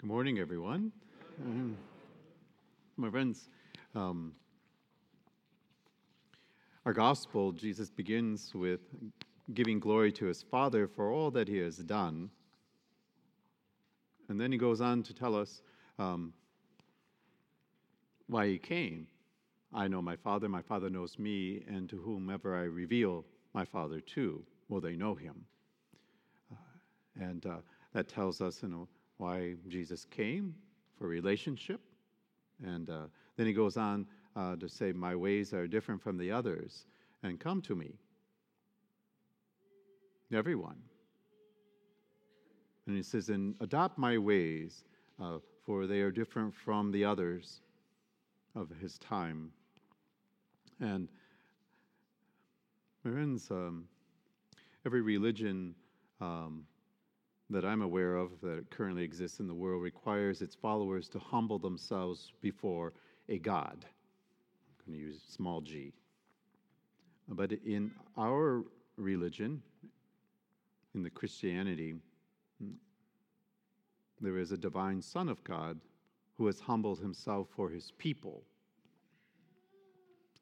[0.00, 0.92] Good morning, everyone.
[1.44, 1.76] Um,
[2.96, 3.48] my friends,
[3.96, 4.32] um,
[6.86, 8.78] our gospel, Jesus begins with
[9.54, 12.30] giving glory to his Father for all that he has done.
[14.28, 15.62] And then he goes on to tell us
[15.98, 16.32] um,
[18.28, 19.08] why he came.
[19.74, 24.00] I know my Father, my Father knows me, and to whomever I reveal my Father
[24.00, 25.44] to, will they know him.
[26.52, 27.56] Uh, and uh,
[27.94, 28.86] that tells us, you know,
[29.18, 30.54] why Jesus came
[30.98, 31.80] for relationship.
[32.64, 33.06] And uh,
[33.36, 36.86] then he goes on uh, to say, My ways are different from the others,
[37.22, 37.92] and come to me.
[40.32, 40.76] Everyone.
[42.86, 44.84] And he says, And adopt my ways,
[45.20, 47.60] uh, for they are different from the others
[48.54, 49.52] of his time.
[50.80, 51.08] And,
[53.04, 53.84] my friends, um,
[54.86, 55.74] every religion
[56.20, 56.64] um,
[57.50, 61.58] that I'm aware of that currently exists in the world requires its followers to humble
[61.58, 62.92] themselves before
[63.28, 63.84] a God.
[63.84, 65.92] I'm going to use small g.
[67.28, 68.64] But in our
[68.96, 69.62] religion,
[70.94, 71.94] in the Christianity,
[74.20, 75.78] there is a divine Son of God
[76.36, 78.42] who has humbled himself for his people.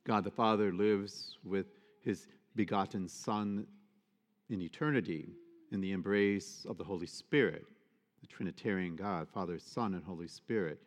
[0.04, 1.66] God the Father lives with
[2.00, 3.66] his begotten Son
[4.48, 5.30] in eternity
[5.72, 7.66] in the embrace of the Holy Spirit,
[8.20, 10.80] the Trinitarian God, Father, Son, and Holy Spirit.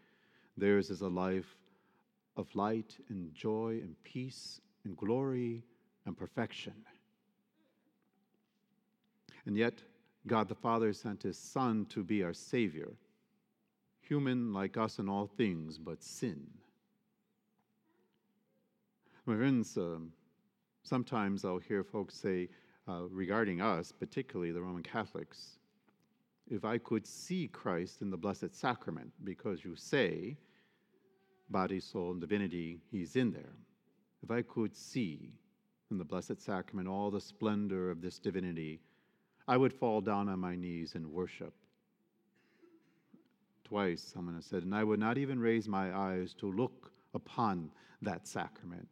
[0.58, 1.58] Theirs is a life
[2.36, 5.64] of light and joy and peace and glory
[6.06, 6.74] and perfection.
[9.46, 9.82] And yet,
[10.28, 12.92] God the Father sent his Son to be our Savior,
[14.02, 16.48] human like us in all things, but sin.
[19.26, 20.12] My friends, um,
[20.84, 22.50] sometimes I'll hear folks say,
[22.90, 25.60] uh, regarding us, particularly the Roman Catholics,
[26.50, 30.38] if I could see Christ in the Blessed Sacrament, because you say,
[31.50, 33.54] body, soul, and divinity, he's in there.
[34.24, 35.34] If I could see
[35.92, 38.80] in the Blessed Sacrament all the splendor of this divinity,
[39.48, 41.54] I would fall down on my knees and worship.
[43.64, 47.70] Twice, someone has said, and I would not even raise my eyes to look upon
[48.02, 48.90] that sacrament.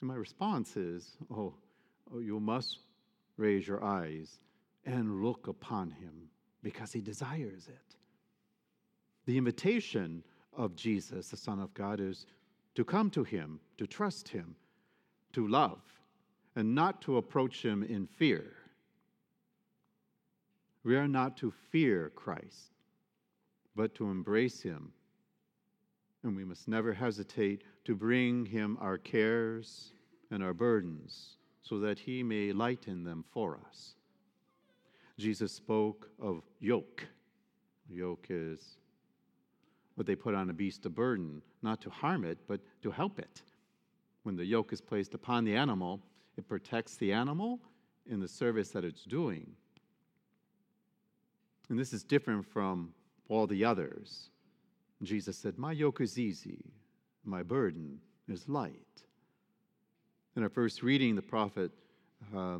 [0.00, 1.54] And my response is, oh, oh,
[2.10, 2.78] Oh, you must
[3.36, 4.38] raise your eyes
[4.84, 6.28] and look upon him
[6.62, 7.96] because he desires it.
[9.26, 10.22] The invitation
[10.56, 12.26] of Jesus, the Son of God, is
[12.74, 14.56] to come to him, to trust him,
[15.32, 15.80] to love,
[16.56, 18.54] and not to approach him in fear.
[20.84, 22.72] We are not to fear Christ,
[23.76, 24.92] but to embrace him.
[26.24, 29.92] And we must never hesitate to bring him our cares
[30.30, 33.94] and our burdens so that he may lighten them for us.
[35.18, 37.06] Jesus spoke of yoke.
[37.88, 38.76] Yoke is
[39.94, 43.18] what they put on a beast of burden, not to harm it, but to help
[43.18, 43.42] it.
[44.22, 46.00] When the yoke is placed upon the animal,
[46.36, 47.60] it protects the animal
[48.06, 49.52] in the service that it's doing.
[51.68, 52.92] And this is different from
[53.28, 54.30] all the others.
[55.02, 56.64] Jesus said, My yoke is easy,
[57.24, 59.04] my burden is light.
[60.34, 61.70] In our first reading, the prophet,
[62.34, 62.58] uh,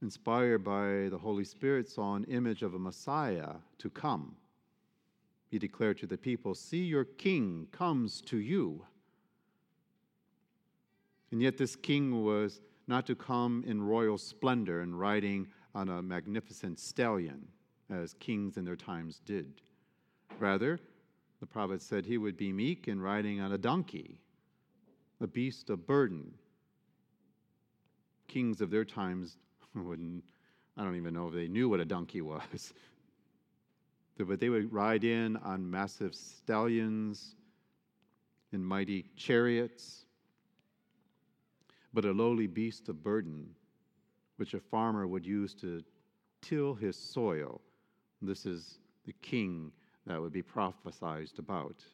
[0.00, 4.36] inspired by the Holy Spirit, saw an image of a Messiah to come.
[5.50, 8.84] He declared to the people, See, your king comes to you.
[11.32, 16.00] And yet, this king was not to come in royal splendor and riding on a
[16.00, 17.48] magnificent stallion,
[17.90, 19.60] as kings in their times did.
[20.38, 20.78] Rather,
[21.40, 24.20] the prophet said he would be meek and riding on a donkey,
[25.20, 26.34] a beast of burden,
[28.30, 29.36] kings of their times
[29.74, 30.24] wouldn't,
[30.76, 32.72] I don't even know if they knew what a donkey was.
[34.18, 37.34] but they would ride in on massive stallions
[38.52, 40.04] in mighty chariots.
[41.92, 43.48] But a lowly beast of burden,
[44.36, 45.82] which a farmer would use to
[46.40, 47.60] till his soil,
[48.22, 49.72] this is the king
[50.06, 51.84] that would be prophesied about.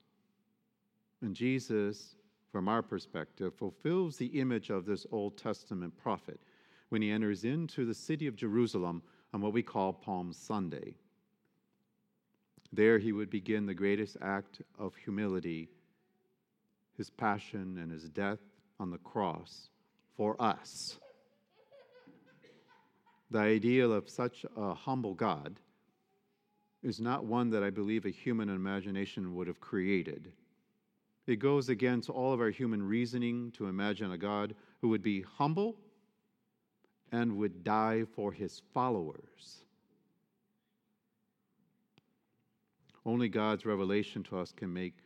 [1.23, 2.16] And Jesus
[2.57, 6.41] from our perspective, fulfills the image of this Old Testament prophet
[6.89, 9.03] when he enters into the city of Jerusalem
[9.35, 10.95] on what we call Palm Sunday.
[12.73, 15.69] There he would begin the greatest act of humility,
[16.97, 18.39] his passion and his death
[18.81, 19.69] on the cross
[20.17, 20.97] for us.
[23.31, 25.61] The ideal of such a humble God
[26.83, 30.33] is not one that I believe a human imagination would have created.
[31.27, 35.23] It goes against all of our human reasoning to imagine a God who would be
[35.23, 35.77] humble
[37.11, 39.67] and would die for his followers.
[43.07, 44.99] only God's revelation to us can make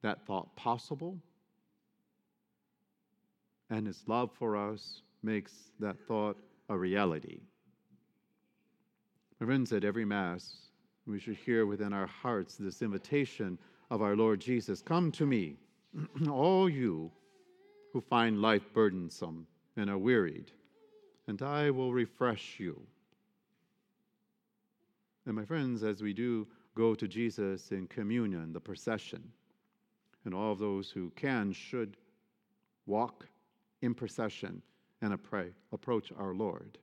[0.00, 1.18] that thought possible.
[3.68, 6.38] And His love for us makes that thought
[6.68, 7.40] a reality.
[9.40, 10.56] My friends, at every Mass,
[11.06, 13.58] we should hear within our hearts this invitation
[13.90, 15.56] of our Lord Jesus Come to me,
[16.28, 17.10] all you
[17.92, 19.46] who find life burdensome
[19.76, 20.52] and are wearied,
[21.26, 22.80] and I will refresh you.
[25.26, 29.22] And my friends, as we do go to Jesus in communion, the procession,
[30.24, 31.96] and all of those who can should
[32.86, 33.26] walk
[33.82, 34.62] in procession
[35.02, 36.78] and approach our Lord.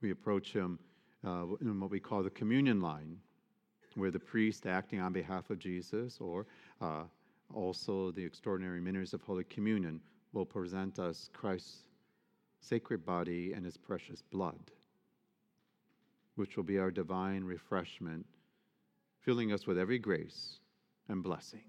[0.00, 0.78] We approach him
[1.24, 3.18] uh, in what we call the communion line,
[3.96, 6.46] where the priest acting on behalf of Jesus, or
[6.80, 7.02] uh,
[7.54, 10.00] also the extraordinary ministers of Holy Communion,
[10.32, 11.84] will present us Christ's
[12.60, 14.70] sacred body and his precious blood,
[16.36, 18.24] which will be our divine refreshment,
[19.20, 20.58] filling us with every grace
[21.08, 21.64] and blessing.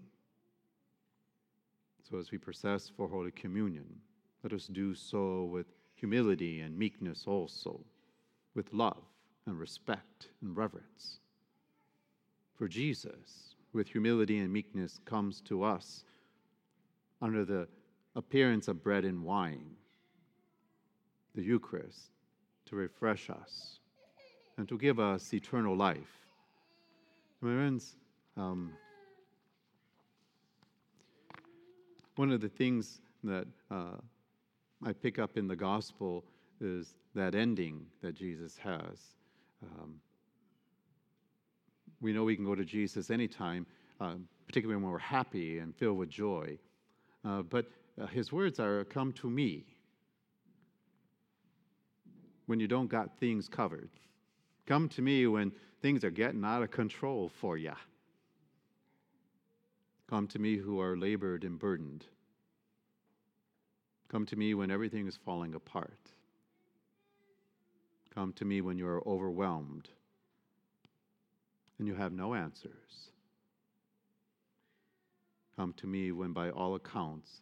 [2.10, 3.86] So, as we process for Holy Communion,
[4.44, 7.80] let us do so with humility and meekness also,
[8.56, 9.04] with love
[9.46, 11.20] and respect and reverence.
[12.64, 16.06] For Jesus, with humility and meekness, comes to us
[17.22, 17.68] under the
[18.16, 19.72] appearance of bread and wine,
[21.36, 22.12] the Eucharist,
[22.68, 23.80] to refresh us
[24.56, 26.30] and to give us eternal life.
[27.42, 27.98] My friends,
[28.38, 28.72] um,
[32.16, 33.98] one of the things that uh,
[34.86, 36.24] I pick up in the gospel
[36.62, 39.16] is that ending that Jesus has.
[39.62, 40.00] Um,
[42.04, 43.66] we know we can go to Jesus anytime,
[44.00, 44.16] uh,
[44.46, 46.60] particularly when we're happy and filled with joy.
[47.26, 47.66] Uh, but
[48.00, 49.64] uh, his words are, Come to me
[52.46, 53.90] when you don't got things covered.
[54.68, 57.72] Come to me when things are getting out of control for you.
[60.10, 62.06] Come to me who are labored and burdened.
[64.10, 66.12] Come to me when everything is falling apart.
[68.14, 69.88] Come to me when you are overwhelmed
[71.84, 73.12] and you have no answers.
[75.58, 77.42] Come to me when, by all accounts,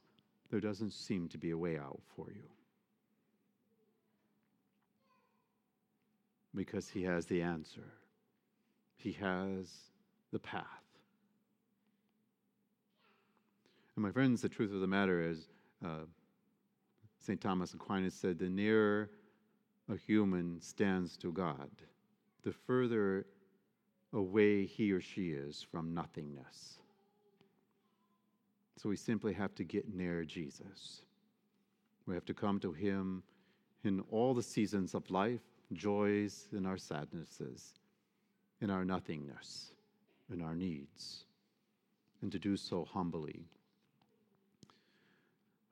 [0.49, 2.49] there doesn't seem to be a way out for you.
[6.55, 7.85] Because He has the answer,
[8.95, 9.69] He has
[10.31, 10.65] the path.
[13.95, 15.49] And my friends, the truth of the matter is,
[15.85, 16.05] uh,
[17.19, 17.39] St.
[17.39, 19.11] Thomas Aquinas said, the nearer
[19.87, 21.69] a human stands to God,
[22.41, 23.27] the further
[24.13, 26.79] away he or she is from nothingness.
[28.77, 31.01] So we simply have to get near Jesus.
[32.07, 33.23] We have to come to him
[33.83, 35.41] in all the seasons of life,
[35.73, 37.79] joys and our sadnesses,
[38.59, 39.71] in our nothingness,
[40.31, 41.25] in our needs,
[42.21, 43.45] and to do so humbly.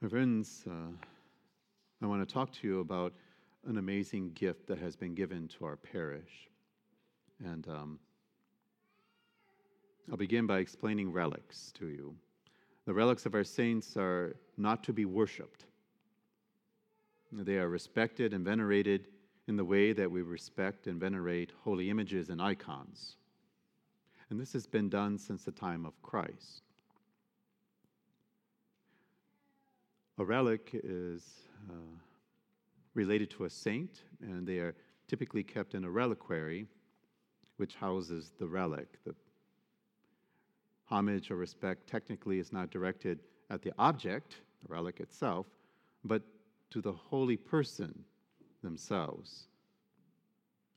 [0.01, 0.91] My friends, uh,
[2.01, 3.13] I want to talk to you about
[3.67, 6.47] an amazing gift that has been given to our parish.
[7.43, 7.99] And um,
[10.09, 12.15] I'll begin by explaining relics to you.
[12.85, 15.65] The relics of our saints are not to be worshiped,
[17.31, 19.07] they are respected and venerated
[19.47, 23.17] in the way that we respect and venerate holy images and icons.
[24.29, 26.63] And this has been done since the time of Christ.
[30.17, 31.23] A relic is
[31.69, 31.73] uh,
[32.93, 34.75] related to a saint, and they are
[35.07, 36.67] typically kept in a reliquary,
[37.57, 38.99] which houses the relic.
[39.05, 39.15] The
[40.89, 43.19] homage or respect technically is not directed
[43.49, 45.45] at the object, the relic itself,
[46.03, 46.21] but
[46.71, 48.03] to the holy person
[48.63, 49.47] themselves.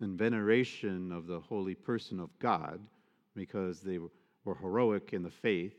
[0.01, 2.81] And veneration of the holy person of God,
[3.35, 5.77] because they were heroic in the faith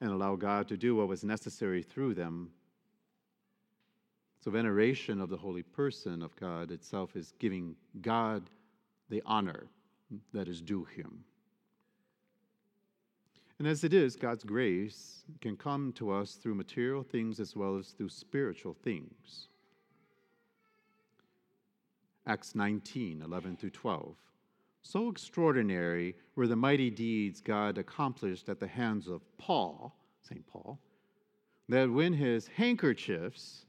[0.00, 2.50] and allow God to do what was necessary through them
[4.40, 8.48] so, veneration of the holy person of God itself is giving God
[9.10, 9.66] the honor
[10.32, 11.24] that is due him.
[13.58, 17.76] And as it is, God's grace can come to us through material things as well
[17.76, 19.48] as through spiritual things.
[22.26, 24.14] Acts 19 11 through 12.
[24.82, 30.46] So extraordinary were the mighty deeds God accomplished at the hands of Paul, St.
[30.46, 30.78] Paul,
[31.68, 33.64] that when his handkerchiefs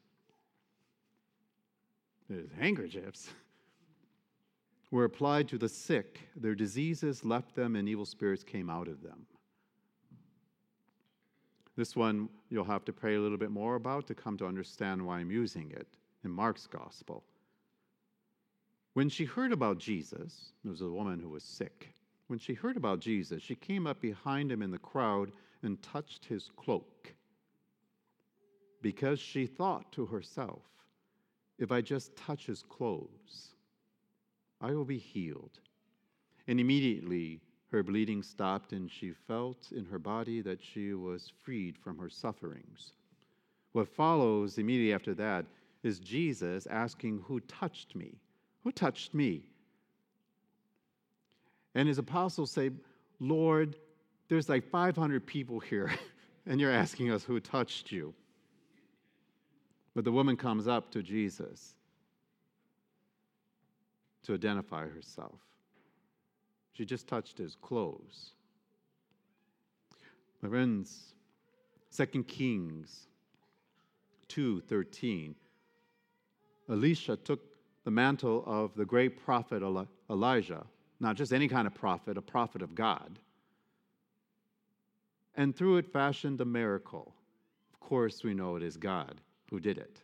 [2.30, 3.30] his handkerchiefs,
[4.92, 6.22] were applied to the sick.
[6.36, 9.26] Their diseases left them, and evil spirits came out of them.
[11.80, 15.02] This one you'll have to pray a little bit more about to come to understand
[15.02, 15.88] why I'm using it
[16.26, 17.24] in Mark's gospel.
[18.96, 21.94] When she heard about Jesus, there was a woman who was sick.
[22.28, 25.32] When she heard about Jesus, she came up behind him in the crowd
[25.64, 27.14] and touched his cloak
[28.82, 30.64] because she thought to herself,
[31.60, 33.56] if I just touch his clothes,
[34.60, 35.62] I will be healed.
[36.46, 37.40] And immediately
[37.72, 42.10] her bleeding stopped, and she felt in her body that she was freed from her
[42.10, 42.94] sufferings.
[43.74, 45.46] What follows immediately after that
[45.84, 48.16] is Jesus asking, Who touched me?
[48.64, 49.44] Who touched me?
[51.76, 52.72] And his apostles say,
[53.20, 53.76] Lord,
[54.28, 55.92] there's like 500 people here,
[56.48, 58.14] and you're asking us who touched you.
[59.96, 61.76] But the woman comes up to Jesus
[64.24, 65.40] to identify herself.
[66.80, 68.32] She just touched his clothes.
[70.42, 71.14] My friends,
[71.92, 73.10] 2 Kings
[74.30, 75.36] 2:13.
[76.70, 77.42] Elisha took
[77.84, 79.62] the mantle of the great prophet
[80.10, 80.66] Elijah,
[81.02, 83.20] not just any kind of prophet, a prophet of God,
[85.36, 87.14] and through it fashioned a miracle.
[87.74, 89.20] Of course, we know it is God
[89.50, 90.02] who did it.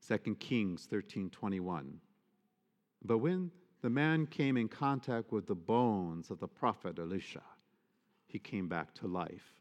[0.00, 2.00] 2 Kings 13:21.
[3.04, 3.52] But when
[3.82, 7.42] the man came in contact with the bones of the prophet Elisha,
[8.26, 9.52] he came back to life.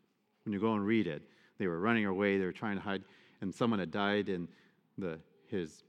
[0.44, 1.24] When you go and read it,
[1.58, 3.04] they were running away, they were trying to hide,
[3.42, 4.48] and someone had died in
[4.98, 5.84] the his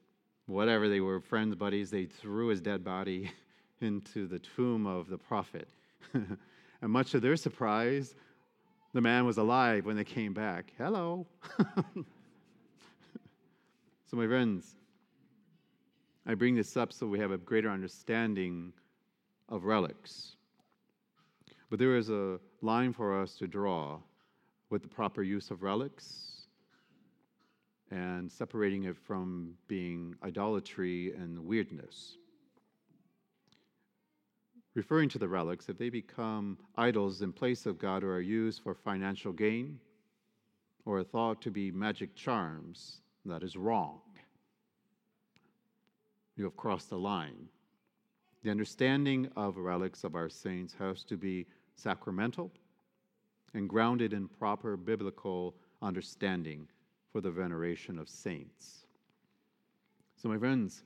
[0.47, 3.31] whatever they were friends, buddies, they threw his dead body
[3.81, 5.69] into the tomb of the prophet.
[6.15, 6.39] and
[6.83, 8.15] much to their surprise,
[8.93, 10.73] the man was alive when they came back.
[10.79, 11.27] Hello.
[14.07, 14.77] so, my friends,
[16.27, 18.73] I bring this up so we have a greater understanding
[19.49, 20.37] of relics.
[21.71, 24.01] But there is a line for us to draw
[24.71, 26.47] with the proper use of relics
[27.91, 32.19] and separating it from being idolatry and weirdness
[34.77, 38.63] referring to the relics, if they become idols in place of God or are used
[38.63, 39.81] for financial gain
[40.85, 44.01] or are thought to be magic charms, that is wrong.
[46.37, 47.49] You have crossed the line.
[48.43, 52.53] The understanding of relics of our saints has to be sacramental
[53.55, 56.69] and grounded in proper biblical understanding
[57.11, 58.87] for the veneration of saints.
[60.17, 60.83] So, my friends,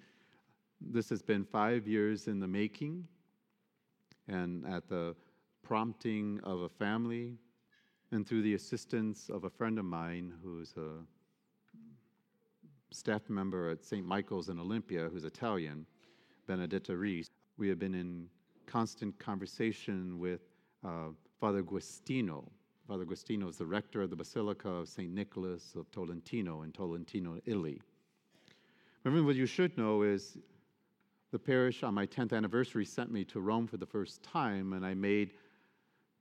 [0.81, 3.07] this has been five years in the making
[4.29, 5.15] and at the
[5.63, 7.37] prompting of a family
[8.13, 11.05] and through the assistance of a friend of mine who's a
[12.91, 14.05] staff member at St.
[14.05, 15.87] Michael's in Olympia, who's Italian,
[16.47, 18.27] Benedetta Reese, we have been in
[18.67, 20.41] constant conversation with
[20.85, 22.51] uh, Father Agostino.
[22.89, 25.13] Father Agostino is the rector of the Basilica of St.
[25.13, 27.81] Nicholas of Tolentino in Tolentino, Italy.
[29.05, 30.39] Remember, what you should know is
[31.31, 34.85] the parish on my 10th anniversary sent me to Rome for the first time, and
[34.85, 35.31] I made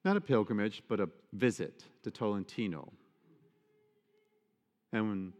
[0.05, 2.91] not a pilgrimage, but a visit to Tolentino.
[4.91, 5.33] And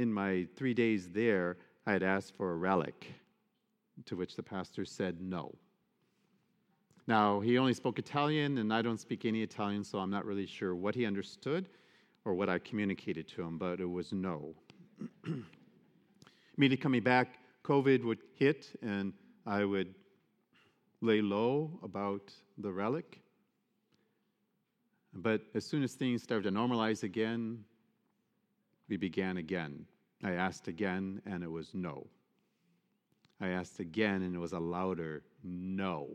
[0.00, 3.12] in my three days there, I had asked for a relic,
[4.06, 5.54] to which the pastor said no.
[7.06, 10.46] Now, he only spoke Italian, and I don't speak any Italian, so I'm not really
[10.46, 11.68] sure what he understood
[12.24, 14.54] or what I communicated to him, but it was no.
[16.56, 19.12] Immediately coming back, COVID would hit and
[19.46, 19.94] I would
[21.02, 23.20] lay low about the relic.
[25.12, 27.64] But as soon as things started to normalize again,
[28.90, 29.86] we began again.
[30.22, 32.06] I asked again, and it was no.
[33.40, 36.08] I asked again, and it was a louder no.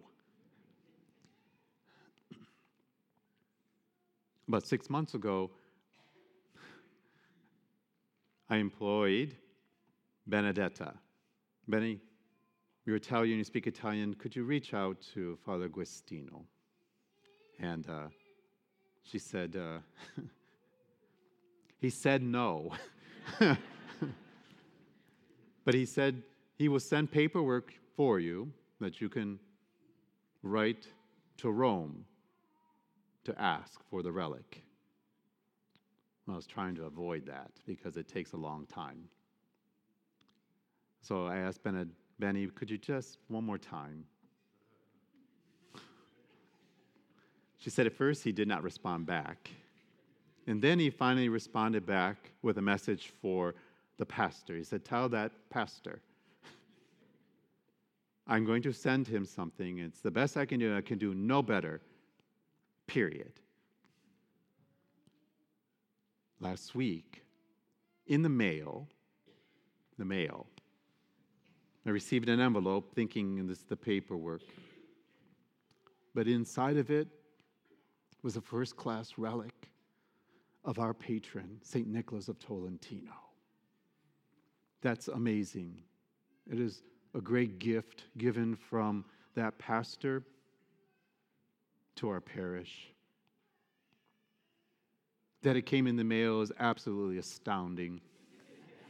[4.48, 5.50] About six months ago,
[8.48, 9.36] I employed
[10.28, 10.94] Benedetta
[11.68, 12.00] Benny,
[12.86, 14.14] you're Italian, you speak Italian.
[14.14, 16.46] Could you reach out to Father Agostino?
[17.60, 18.10] And uh,
[19.02, 19.80] she said, uh,
[21.82, 22.72] he said no.
[25.66, 26.24] but he said
[26.58, 29.40] he will send paperwork for you that you can
[30.44, 30.88] write
[31.38, 32.06] to Rome
[33.26, 34.62] to ask for the relic.
[36.30, 39.10] I was trying to avoid that because it takes a long time.
[41.02, 41.62] So I asked
[42.20, 44.06] Benny, could you just one more time?
[47.58, 49.50] She said at first he did not respond back.
[50.48, 53.56] And then he finally responded back with a message for
[53.98, 54.56] the pastor.
[54.56, 56.02] He said, Tell that pastor,
[58.28, 59.80] I'm going to send him something.
[59.80, 60.76] It's the best I can do.
[60.76, 61.82] I can do no better,
[62.88, 63.34] period.
[66.40, 67.24] Last week,
[68.08, 68.88] in the mail,
[69.98, 70.48] the mail,
[71.86, 74.42] I received an envelope thinking this is the paperwork.
[76.16, 77.08] But inside of it
[78.24, 79.70] was a first class relic
[80.64, 81.88] of our patron, St.
[81.88, 83.25] Nicholas of Tolentino.
[84.86, 85.82] That's amazing.
[86.48, 86.84] It is
[87.16, 90.22] a great gift given from that pastor
[91.96, 92.94] to our parish.
[95.42, 98.00] That it came in the mail is absolutely astounding.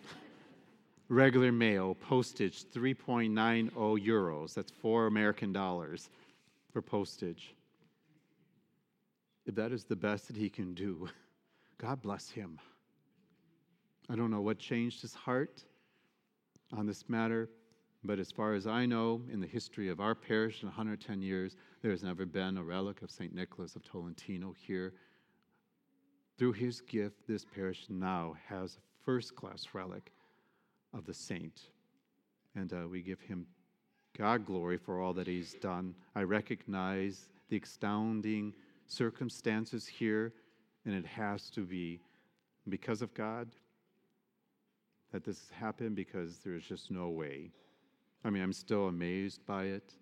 [1.08, 4.54] Regular mail, postage 3.90 euros.
[4.54, 6.10] That's four American dollars
[6.74, 7.56] for postage.
[9.46, 11.08] If that is the best that he can do,
[11.78, 12.60] God bless him.
[14.10, 15.64] I don't know what changed his heart
[16.74, 17.50] on this matter,
[18.04, 21.56] but as far as I know, in the history of our parish in 110 years,
[21.82, 23.34] there has never been a relic of St.
[23.34, 24.94] Nicholas of Tolentino here.
[26.38, 30.12] Through his gift, this parish now has a first class relic
[30.94, 31.62] of the saint.
[32.56, 33.48] And uh, we give him
[34.18, 35.96] God glory for all that he's done.
[36.16, 38.54] I recognize the astounding
[38.88, 40.34] circumstances here,
[40.86, 42.02] and it has to be
[42.70, 43.50] because of God
[45.16, 47.50] that this happened because there's just no way.
[48.26, 49.94] I mean, I'm still amazed by it.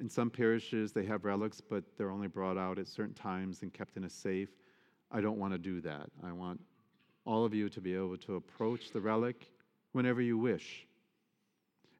[0.00, 3.74] In some parishes, they have relics, but they're only brought out at certain times and
[3.74, 4.50] kept in a safe.
[5.10, 6.08] I don't want to do that.
[6.22, 6.60] I want
[7.24, 9.50] all of you to be able to approach the relic
[9.90, 10.86] whenever you wish.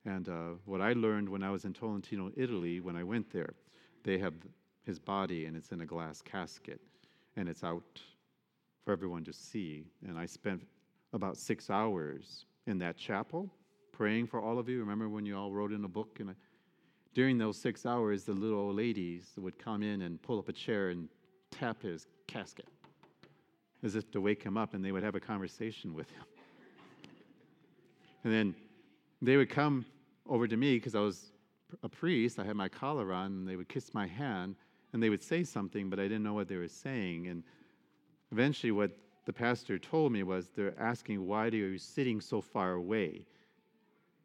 [0.04, 3.54] And uh, what I learned when I was in Tolentino, Italy, when I went there,
[4.04, 4.34] they have
[4.84, 6.80] his body and it's in a glass casket
[7.34, 8.00] and it's out
[8.84, 9.88] for everyone to see.
[10.06, 10.62] And I spent
[11.12, 13.50] about six hours in that chapel
[13.92, 14.80] praying for all of you.
[14.80, 16.18] Remember when you all wrote in a book?
[16.20, 16.32] And I,
[17.14, 20.52] during those six hours, the little old ladies would come in and pull up a
[20.52, 21.08] chair and
[21.50, 22.68] tap his casket
[23.82, 26.22] as if to wake him up, and they would have a conversation with him.
[28.22, 28.54] And then
[29.22, 29.86] they would come
[30.28, 31.32] over to me because I was
[31.82, 32.38] a priest.
[32.38, 34.56] I had my collar on, and they would kiss my hand,
[34.92, 37.28] and they would say something, but I didn't know what they were saying.
[37.28, 37.42] And
[38.30, 38.90] eventually, what
[39.26, 43.26] the pastor told me was they're asking, Why are you sitting so far away?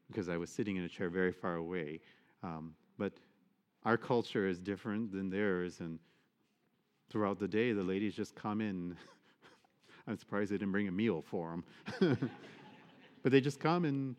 [0.08, 2.00] Because I was sitting in a chair very far away.
[2.44, 3.14] Um, but
[3.84, 6.00] our culture is different than theirs, and
[7.10, 8.96] throughout the day, the ladies just come in.
[10.08, 11.64] I'm surprised they didn't bring a meal for
[12.00, 12.30] them.
[13.24, 14.16] but they just come and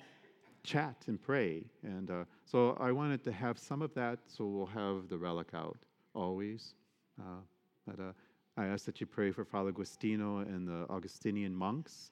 [0.64, 1.64] chat and pray.
[1.84, 5.48] And uh, so I wanted to have some of that, so we'll have the relic
[5.54, 5.78] out
[6.14, 6.74] always.
[7.20, 7.40] Uh,
[7.86, 8.12] but uh,
[8.56, 12.10] I ask that you pray for Father Agostino and the Augustinian monks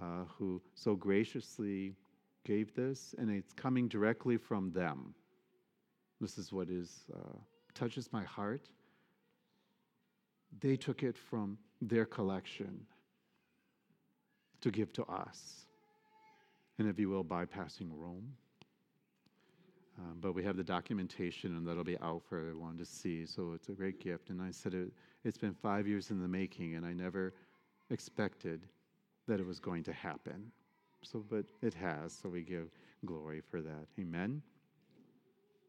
[0.00, 1.96] uh, who so graciously
[2.44, 5.14] gave this, and it's coming directly from them.
[6.20, 7.36] This is what is uh,
[7.74, 8.68] touches my heart.
[10.60, 12.86] They took it from their collection
[14.60, 15.66] to give to us
[16.80, 18.32] and if you will, bypassing Rome.
[20.00, 23.26] Um, but we have the documentation, and that'll be out for everyone to see.
[23.26, 24.30] So it's a great gift.
[24.30, 24.92] And I said it,
[25.24, 27.34] it's been five years in the making, and I never
[27.90, 28.66] expected
[29.28, 30.50] that it was going to happen.
[31.02, 32.12] So, but it has.
[32.12, 32.70] So we give
[33.04, 33.86] glory for that.
[33.98, 34.42] Amen.